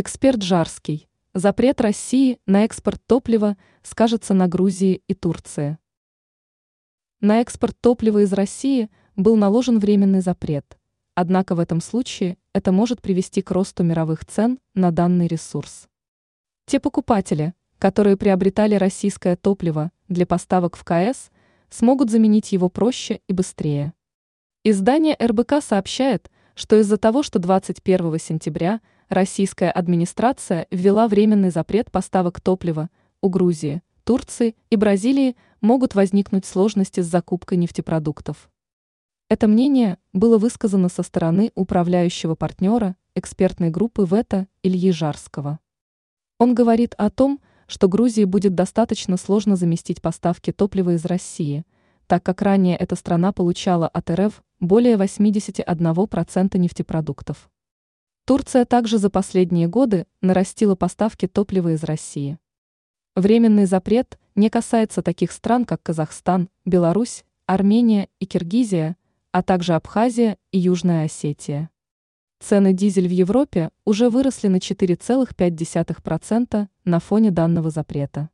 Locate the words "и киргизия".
68.20-68.96